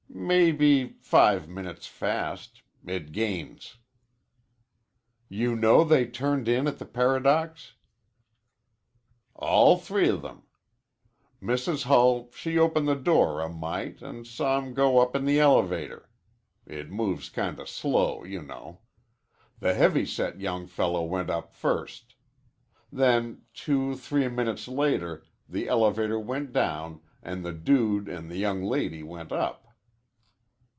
"May 0.13 0.51
be 0.51 0.97
five 1.01 1.49
minutes 1.49 1.87
fast. 1.87 2.61
It 2.85 3.11
gains." 3.11 3.77
"You 5.29 5.55
know 5.55 5.83
they 5.83 6.05
turned 6.05 6.47
in 6.47 6.67
at 6.67 6.77
the 6.77 6.85
Paradox?" 6.85 7.73
"All 9.33 9.77
three 9.77 10.07
of 10.09 10.23
'em. 10.23 10.43
Mrs. 11.41 11.83
Hull 11.85 12.29
she 12.35 12.59
opened 12.59 12.87
the 12.87 12.93
door 12.95 13.41
a 13.41 13.49
mite 13.49 14.03
an' 14.03 14.23
saw 14.23 14.57
'em 14.59 14.75
go 14.75 14.99
up 14.99 15.15
in 15.15 15.25
the 15.25 15.39
elevator. 15.39 16.07
It 16.67 16.91
moves 16.91 17.29
kinda 17.29 17.65
slow, 17.65 18.23
you 18.23 18.43
know. 18.43 18.81
The 19.59 19.73
heavy 19.73 20.05
set 20.05 20.39
young 20.39 20.67
fellow 20.67 21.03
went 21.03 21.31
up 21.31 21.51
first. 21.55 22.13
Then 22.91 23.41
two 23.55 23.95
three 23.95 24.27
minutes 24.27 24.67
later 24.67 25.25
the 25.49 25.67
elevator 25.67 26.19
went 26.19 26.53
down 26.53 27.01
an' 27.23 27.41
the 27.41 27.53
dude 27.53 28.07
an' 28.07 28.27
the 28.27 28.37
young 28.37 28.63
lady 28.63 29.01
went 29.01 29.31
up." 29.31 29.57